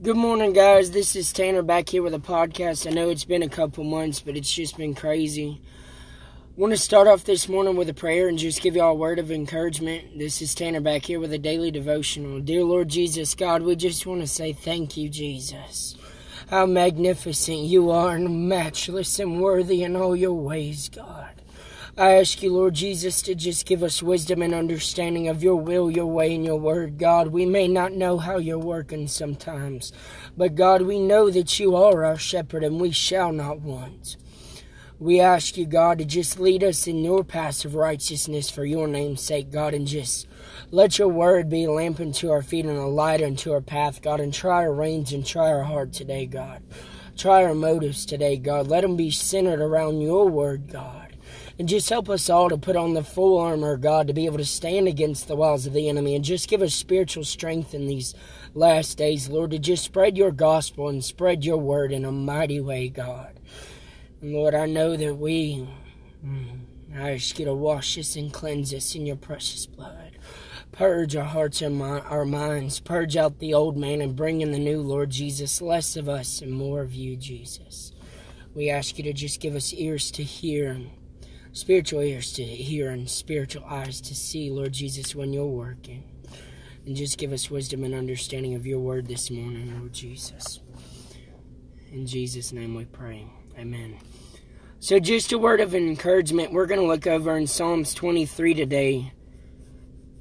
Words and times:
Good 0.00 0.16
morning, 0.16 0.52
guys. 0.52 0.92
This 0.92 1.16
is 1.16 1.32
Tanner 1.32 1.62
back 1.62 1.88
here 1.88 2.04
with 2.04 2.14
a 2.14 2.20
podcast. 2.20 2.86
I 2.86 2.90
know 2.90 3.10
it's 3.10 3.24
been 3.24 3.42
a 3.42 3.48
couple 3.48 3.82
months, 3.82 4.20
but 4.20 4.36
it's 4.36 4.52
just 4.52 4.76
been 4.76 4.94
crazy. 4.94 5.60
want 6.56 6.72
to 6.72 6.76
start 6.76 7.08
off 7.08 7.24
this 7.24 7.48
morning 7.48 7.74
with 7.74 7.88
a 7.88 7.94
prayer 7.94 8.28
and 8.28 8.38
just 8.38 8.62
give 8.62 8.76
y'all 8.76 8.92
a 8.92 8.94
word 8.94 9.18
of 9.18 9.32
encouragement. 9.32 10.16
This 10.16 10.40
is 10.40 10.54
Tanner 10.54 10.80
back 10.80 11.06
here 11.06 11.18
with 11.18 11.32
a 11.32 11.38
daily 11.38 11.72
devotional. 11.72 12.38
Dear 12.38 12.62
Lord 12.62 12.90
Jesus, 12.90 13.34
God, 13.34 13.62
we 13.62 13.74
just 13.74 14.06
want 14.06 14.20
to 14.20 14.28
say 14.28 14.52
thank 14.52 14.96
you, 14.96 15.08
Jesus. 15.08 15.96
How 16.48 16.64
magnificent 16.64 17.58
you 17.58 17.90
are 17.90 18.14
and 18.14 18.48
matchless 18.48 19.18
and 19.18 19.42
worthy 19.42 19.82
in 19.82 19.96
all 19.96 20.14
your 20.14 20.34
ways, 20.34 20.88
God. 20.88 21.37
I 21.98 22.12
ask 22.12 22.44
you, 22.44 22.52
Lord 22.52 22.74
Jesus, 22.74 23.20
to 23.22 23.34
just 23.34 23.66
give 23.66 23.82
us 23.82 24.04
wisdom 24.04 24.40
and 24.40 24.54
understanding 24.54 25.26
of 25.26 25.42
your 25.42 25.56
will, 25.56 25.90
your 25.90 26.06
way, 26.06 26.32
and 26.32 26.44
your 26.44 26.54
word. 26.54 26.96
God, 26.96 27.26
we 27.26 27.44
may 27.44 27.66
not 27.66 27.92
know 27.92 28.18
how 28.18 28.38
you're 28.38 28.56
working 28.56 29.08
sometimes, 29.08 29.92
but 30.36 30.54
God, 30.54 30.82
we 30.82 31.00
know 31.00 31.28
that 31.28 31.58
you 31.58 31.74
are 31.74 32.04
our 32.04 32.16
shepherd 32.16 32.62
and 32.62 32.80
we 32.80 32.92
shall 32.92 33.32
not 33.32 33.62
want. 33.62 34.16
We 35.00 35.18
ask 35.18 35.56
you, 35.56 35.66
God, 35.66 35.98
to 35.98 36.04
just 36.04 36.38
lead 36.38 36.62
us 36.62 36.86
in 36.86 37.02
your 37.02 37.24
path 37.24 37.64
of 37.64 37.74
righteousness 37.74 38.48
for 38.48 38.64
your 38.64 38.86
name's 38.86 39.20
sake, 39.20 39.50
God, 39.50 39.74
and 39.74 39.84
just 39.84 40.28
let 40.70 41.00
your 41.00 41.08
word 41.08 41.50
be 41.50 41.64
a 41.64 41.72
lamp 41.72 41.98
unto 41.98 42.30
our 42.30 42.42
feet 42.42 42.64
and 42.64 42.78
a 42.78 42.86
light 42.86 43.22
unto 43.22 43.50
our 43.52 43.60
path, 43.60 44.02
God, 44.02 44.20
and 44.20 44.32
try 44.32 44.58
our 44.58 44.72
reins 44.72 45.12
and 45.12 45.26
try 45.26 45.48
our 45.48 45.64
heart 45.64 45.92
today, 45.92 46.26
God. 46.26 46.62
Try 47.16 47.42
our 47.42 47.56
motives 47.56 48.06
today, 48.06 48.36
God. 48.36 48.68
Let 48.68 48.82
them 48.82 48.94
be 48.94 49.10
centered 49.10 49.60
around 49.60 50.00
your 50.00 50.28
word, 50.28 50.70
God. 50.70 51.07
And 51.58 51.68
just 51.68 51.90
help 51.90 52.08
us 52.08 52.30
all 52.30 52.48
to 52.48 52.56
put 52.56 52.76
on 52.76 52.94
the 52.94 53.02
full 53.02 53.36
armor 53.36 53.72
of 53.72 53.80
God 53.80 54.06
to 54.06 54.12
be 54.12 54.26
able 54.26 54.38
to 54.38 54.44
stand 54.44 54.86
against 54.86 55.26
the 55.26 55.34
wiles 55.34 55.66
of 55.66 55.72
the 55.72 55.88
enemy 55.88 56.14
and 56.14 56.24
just 56.24 56.48
give 56.48 56.62
us 56.62 56.72
spiritual 56.72 57.24
strength 57.24 57.74
in 57.74 57.88
these 57.88 58.14
last 58.54 58.96
days, 58.96 59.28
Lord, 59.28 59.50
to 59.50 59.58
just 59.58 59.84
spread 59.84 60.16
your 60.16 60.30
gospel 60.30 60.88
and 60.88 61.04
spread 61.04 61.44
your 61.44 61.56
word 61.58 61.90
in 61.90 62.04
a 62.04 62.12
mighty 62.12 62.60
way, 62.60 62.88
God. 62.88 63.40
And 64.20 64.32
Lord, 64.32 64.54
I 64.54 64.66
know 64.66 64.96
that 64.96 65.16
we, 65.16 65.66
mm, 66.24 66.60
I 66.96 67.14
ask 67.14 67.36
you 67.40 67.44
to 67.46 67.54
wash 67.54 67.98
us 67.98 68.14
and 68.14 68.32
cleanse 68.32 68.72
us 68.72 68.94
in 68.94 69.04
your 69.04 69.16
precious 69.16 69.66
blood. 69.66 70.16
Purge 70.70 71.16
our 71.16 71.24
hearts 71.24 71.60
and 71.60 71.82
our 71.82 72.24
minds. 72.24 72.78
Purge 72.78 73.16
out 73.16 73.40
the 73.40 73.52
old 73.52 73.76
man 73.76 74.00
and 74.00 74.14
bring 74.14 74.42
in 74.42 74.52
the 74.52 74.60
new, 74.60 74.80
Lord 74.80 75.10
Jesus. 75.10 75.60
Less 75.60 75.96
of 75.96 76.08
us 76.08 76.40
and 76.40 76.52
more 76.52 76.82
of 76.82 76.94
you, 76.94 77.16
Jesus. 77.16 77.92
We 78.54 78.70
ask 78.70 78.96
you 78.96 79.04
to 79.04 79.12
just 79.12 79.40
give 79.40 79.56
us 79.56 79.72
ears 79.72 80.12
to 80.12 80.22
hear 80.22 80.80
spiritual 81.52 82.00
ears 82.00 82.32
to 82.34 82.42
hear 82.44 82.90
and 82.90 83.08
spiritual 83.08 83.64
eyes 83.64 84.00
to 84.02 84.14
see, 84.14 84.50
Lord 84.50 84.72
Jesus, 84.72 85.14
when 85.14 85.32
you're 85.32 85.46
working. 85.46 86.04
And 86.86 86.96
just 86.96 87.18
give 87.18 87.32
us 87.32 87.50
wisdom 87.50 87.84
and 87.84 87.94
understanding 87.94 88.54
of 88.54 88.66
your 88.66 88.80
word 88.80 89.06
this 89.06 89.30
morning, 89.30 89.78
Lord 89.78 89.92
Jesus. 89.92 90.60
In 91.92 92.06
Jesus' 92.06 92.52
name 92.52 92.74
we 92.74 92.84
pray. 92.86 93.26
Amen. 93.58 93.98
So, 94.80 95.00
just 95.00 95.32
a 95.32 95.38
word 95.38 95.60
of 95.60 95.74
encouragement. 95.74 96.52
We're 96.52 96.66
going 96.66 96.80
to 96.80 96.86
look 96.86 97.06
over 97.06 97.36
in 97.36 97.46
Psalms 97.46 97.94
23 97.94 98.54
today. 98.54 99.12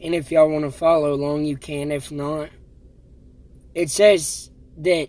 And 0.00 0.14
if 0.14 0.32
y'all 0.32 0.48
want 0.48 0.64
to 0.64 0.70
follow 0.70 1.12
along, 1.12 1.44
you 1.44 1.56
can. 1.56 1.92
If 1.92 2.10
not, 2.10 2.48
it 3.74 3.90
says 3.90 4.50
that 4.78 5.08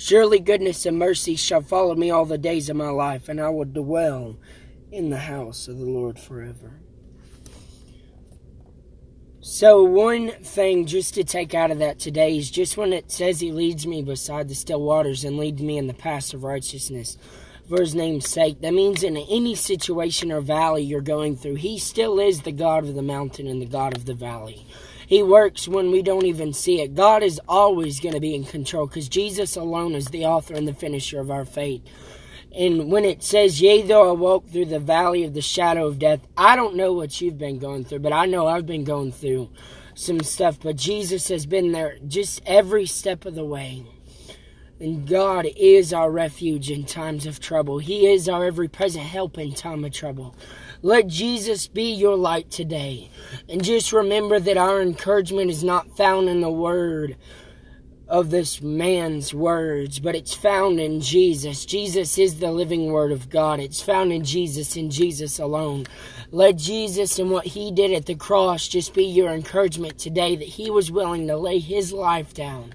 Surely 0.00 0.38
goodness 0.38 0.86
and 0.86 0.96
mercy 0.96 1.34
shall 1.34 1.60
follow 1.60 1.96
me 1.96 2.08
all 2.08 2.24
the 2.24 2.38
days 2.38 2.68
of 2.68 2.76
my 2.76 2.88
life, 2.88 3.28
and 3.28 3.40
I 3.40 3.48
will 3.48 3.64
dwell 3.64 4.38
in 4.92 5.10
the 5.10 5.18
house 5.18 5.66
of 5.66 5.76
the 5.76 5.84
Lord 5.84 6.20
forever. 6.20 6.78
So, 9.40 9.82
one 9.82 10.30
thing 10.30 10.86
just 10.86 11.14
to 11.14 11.24
take 11.24 11.52
out 11.52 11.72
of 11.72 11.80
that 11.80 11.98
today 11.98 12.38
is 12.38 12.48
just 12.48 12.76
when 12.76 12.92
it 12.92 13.10
says 13.10 13.40
He 13.40 13.50
leads 13.50 13.88
me 13.88 14.00
beside 14.02 14.48
the 14.48 14.54
still 14.54 14.82
waters 14.82 15.24
and 15.24 15.36
leads 15.36 15.60
me 15.60 15.76
in 15.76 15.88
the 15.88 15.94
paths 15.94 16.32
of 16.32 16.44
righteousness 16.44 17.18
for 17.68 17.80
His 17.80 17.94
name's 17.94 18.28
sake, 18.28 18.60
that 18.62 18.74
means 18.74 19.02
in 19.02 19.16
any 19.16 19.54
situation 19.54 20.32
or 20.32 20.40
valley 20.40 20.82
you're 20.82 21.00
going 21.00 21.36
through, 21.36 21.56
He 21.56 21.78
still 21.78 22.18
is 22.18 22.42
the 22.42 22.52
God 22.52 22.84
of 22.84 22.94
the 22.94 23.02
mountain 23.02 23.46
and 23.46 23.60
the 23.60 23.66
God 23.66 23.96
of 23.96 24.06
the 24.06 24.14
valley. 24.14 24.66
He 25.06 25.22
works 25.22 25.66
when 25.66 25.90
we 25.90 26.02
don't 26.02 26.26
even 26.26 26.52
see 26.52 26.82
it. 26.82 26.94
God 26.94 27.22
is 27.22 27.40
always 27.48 27.98
going 27.98 28.14
to 28.14 28.20
be 28.20 28.34
in 28.34 28.44
control 28.44 28.86
because 28.86 29.08
Jesus 29.08 29.56
alone 29.56 29.94
is 29.94 30.08
the 30.08 30.26
author 30.26 30.54
and 30.54 30.68
the 30.68 30.74
finisher 30.74 31.18
of 31.18 31.30
our 31.30 31.46
faith. 31.46 31.82
And 32.54 32.90
when 32.90 33.04
it 33.04 33.22
says, 33.22 33.60
Yea, 33.60 33.82
though 33.82 34.10
I 34.10 34.12
walk 34.12 34.48
through 34.48 34.66
the 34.66 34.78
valley 34.78 35.24
of 35.24 35.32
the 35.32 35.40
shadow 35.40 35.86
of 35.86 35.98
death, 35.98 36.26
I 36.36 36.56
don't 36.56 36.76
know 36.76 36.92
what 36.92 37.20
you've 37.20 37.38
been 37.38 37.58
going 37.58 37.84
through, 37.84 38.00
but 38.00 38.12
I 38.12 38.26
know 38.26 38.46
I've 38.46 38.66
been 38.66 38.84
going 38.84 39.12
through 39.12 39.50
some 39.94 40.20
stuff. 40.20 40.58
But 40.60 40.76
Jesus 40.76 41.28
has 41.28 41.46
been 41.46 41.72
there 41.72 41.98
just 42.06 42.42
every 42.44 42.84
step 42.84 43.24
of 43.24 43.34
the 43.34 43.44
way. 43.44 43.86
And 44.80 45.08
God 45.08 45.46
is 45.56 45.92
our 45.92 46.10
refuge 46.10 46.70
in 46.70 46.84
times 46.84 47.26
of 47.26 47.40
trouble. 47.40 47.78
He 47.78 48.06
is 48.06 48.28
our 48.28 48.44
ever 48.44 48.68
present 48.68 49.04
help 49.04 49.36
in 49.36 49.52
time 49.52 49.84
of 49.84 49.92
trouble. 49.92 50.36
Let 50.82 51.08
Jesus 51.08 51.66
be 51.66 51.92
your 51.92 52.16
light 52.16 52.50
today. 52.50 53.10
And 53.48 53.64
just 53.64 53.92
remember 53.92 54.38
that 54.38 54.56
our 54.56 54.80
encouragement 54.80 55.50
is 55.50 55.64
not 55.64 55.96
found 55.96 56.28
in 56.28 56.40
the 56.40 56.50
word 56.50 57.16
of 58.08 58.30
this 58.30 58.62
man's 58.62 59.34
words, 59.34 59.98
but 59.98 60.14
it's 60.14 60.32
found 60.32 60.80
in 60.80 61.00
Jesus. 61.00 61.66
Jesus 61.66 62.16
is 62.16 62.38
the 62.38 62.50
living 62.50 62.86
word 62.92 63.12
of 63.12 63.28
God. 63.28 63.60
It's 63.60 63.82
found 63.82 64.12
in 64.12 64.24
Jesus 64.24 64.76
and 64.76 64.90
Jesus 64.90 65.38
alone. 65.38 65.86
Let 66.30 66.56
Jesus 66.56 67.18
and 67.18 67.30
what 67.30 67.46
he 67.46 67.70
did 67.70 67.92
at 67.92 68.06
the 68.06 68.14
cross 68.14 68.66
just 68.68 68.94
be 68.94 69.04
your 69.04 69.30
encouragement 69.30 69.98
today 69.98 70.36
that 70.36 70.48
he 70.48 70.70
was 70.70 70.90
willing 70.90 71.26
to 71.26 71.36
lay 71.36 71.58
his 71.58 71.92
life 71.92 72.32
down. 72.32 72.72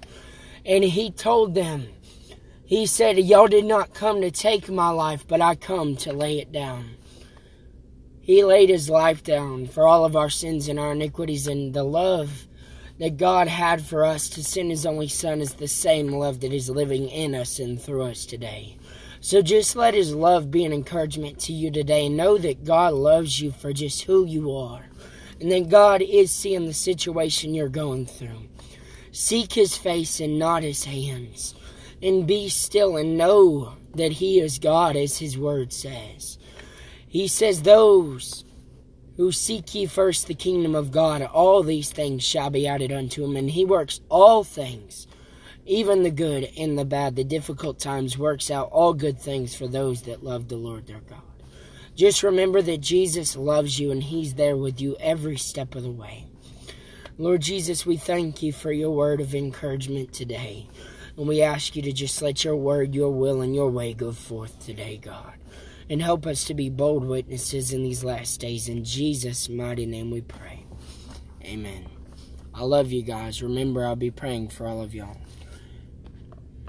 And 0.64 0.82
he 0.84 1.10
told 1.10 1.54
them, 1.54 1.88
he 2.64 2.86
said, 2.86 3.18
Y'all 3.18 3.46
did 3.46 3.66
not 3.66 3.92
come 3.92 4.22
to 4.22 4.30
take 4.30 4.70
my 4.70 4.88
life, 4.88 5.26
but 5.28 5.40
I 5.40 5.54
come 5.54 5.96
to 5.96 6.12
lay 6.12 6.38
it 6.38 6.50
down. 6.50 6.96
He 8.20 8.42
laid 8.42 8.70
his 8.70 8.88
life 8.88 9.22
down 9.22 9.66
for 9.66 9.86
all 9.86 10.06
of 10.06 10.16
our 10.16 10.30
sins 10.30 10.68
and 10.68 10.78
our 10.80 10.92
iniquities, 10.92 11.46
and 11.46 11.74
the 11.74 11.84
love 11.84 12.46
that 12.98 13.18
God 13.18 13.48
had 13.48 13.82
for 13.82 14.04
us 14.04 14.30
to 14.30 14.42
send 14.42 14.70
his 14.70 14.86
only 14.86 15.08
Son 15.08 15.42
is 15.42 15.54
the 15.54 15.68
same 15.68 16.08
love 16.08 16.40
that 16.40 16.52
is 16.52 16.70
living 16.70 17.08
in 17.10 17.34
us 17.34 17.58
and 17.58 17.80
through 17.80 18.04
us 18.04 18.24
today. 18.24 18.78
So 19.20 19.42
just 19.42 19.76
let 19.76 19.94
his 19.94 20.14
love 20.14 20.50
be 20.50 20.64
an 20.64 20.72
encouragement 20.72 21.38
to 21.40 21.52
you 21.52 21.70
today. 21.70 22.08
Know 22.08 22.38
that 22.38 22.64
God 22.64 22.94
loves 22.94 23.40
you 23.40 23.52
for 23.52 23.72
just 23.72 24.02
who 24.02 24.24
you 24.24 24.54
are, 24.56 24.86
and 25.40 25.50
that 25.52 25.68
God 25.68 26.00
is 26.00 26.30
seeing 26.30 26.64
the 26.64 26.74
situation 26.74 27.52
you're 27.52 27.68
going 27.68 28.06
through. 28.06 28.48
Seek 29.14 29.52
his 29.52 29.76
face 29.76 30.18
and 30.18 30.40
not 30.40 30.64
his 30.64 30.82
hands, 30.82 31.54
and 32.02 32.26
be 32.26 32.48
still 32.48 32.96
and 32.96 33.16
know 33.16 33.74
that 33.94 34.10
he 34.10 34.40
is 34.40 34.58
God, 34.58 34.96
as 34.96 35.18
his 35.18 35.38
word 35.38 35.72
says. 35.72 36.36
He 37.06 37.28
says, 37.28 37.62
Those 37.62 38.44
who 39.16 39.30
seek 39.30 39.72
ye 39.72 39.86
first 39.86 40.26
the 40.26 40.34
kingdom 40.34 40.74
of 40.74 40.90
God, 40.90 41.22
all 41.22 41.62
these 41.62 41.92
things 41.92 42.24
shall 42.24 42.50
be 42.50 42.66
added 42.66 42.90
unto 42.90 43.22
him. 43.22 43.36
And 43.36 43.48
he 43.48 43.64
works 43.64 44.00
all 44.08 44.42
things, 44.42 45.06
even 45.64 46.02
the 46.02 46.10
good 46.10 46.50
and 46.58 46.76
the 46.76 46.84
bad, 46.84 47.14
the 47.14 47.22
difficult 47.22 47.78
times, 47.78 48.18
works 48.18 48.50
out 48.50 48.68
all 48.72 48.94
good 48.94 49.20
things 49.20 49.54
for 49.54 49.68
those 49.68 50.02
that 50.02 50.24
love 50.24 50.48
the 50.48 50.56
Lord 50.56 50.88
their 50.88 50.98
God. 50.98 51.22
Just 51.94 52.24
remember 52.24 52.60
that 52.62 52.80
Jesus 52.80 53.36
loves 53.36 53.78
you 53.78 53.92
and 53.92 54.02
he's 54.02 54.34
there 54.34 54.56
with 54.56 54.80
you 54.80 54.96
every 54.98 55.36
step 55.36 55.76
of 55.76 55.84
the 55.84 55.92
way. 55.92 56.26
Lord 57.16 57.42
Jesus, 57.42 57.86
we 57.86 57.96
thank 57.96 58.42
you 58.42 58.52
for 58.52 58.72
your 58.72 58.90
word 58.90 59.20
of 59.20 59.34
encouragement 59.34 60.12
today. 60.12 60.68
And 61.16 61.28
we 61.28 61.42
ask 61.42 61.76
you 61.76 61.82
to 61.82 61.92
just 61.92 62.20
let 62.20 62.44
your 62.44 62.56
word, 62.56 62.94
your 62.94 63.10
will, 63.10 63.40
and 63.40 63.54
your 63.54 63.70
way 63.70 63.94
go 63.94 64.12
forth 64.12 64.64
today, 64.64 64.98
God 64.98 65.34
and 65.88 66.00
help 66.00 66.26
us 66.26 66.44
to 66.44 66.54
be 66.54 66.70
bold 66.70 67.04
witnesses 67.04 67.72
in 67.72 67.82
these 67.82 68.04
last 68.04 68.40
days. 68.40 68.68
In 68.68 68.84
Jesus' 68.84 69.48
mighty 69.48 69.86
name 69.86 70.10
we 70.10 70.20
pray. 70.22 70.64
Amen. 71.44 71.86
I 72.54 72.62
love 72.62 72.92
you 72.92 73.02
guys. 73.02 73.42
Remember, 73.42 73.84
I'll 73.84 73.96
be 73.96 74.10
praying 74.10 74.48
for 74.48 74.66
all 74.66 74.80
of 74.80 74.94
y'all. 74.94 75.16